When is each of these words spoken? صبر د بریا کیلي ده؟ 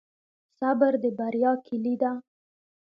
صبر 0.59 0.93
د 1.03 1.05
بریا 1.17 1.51
کیلي 1.65 1.95
ده؟ 2.01 2.11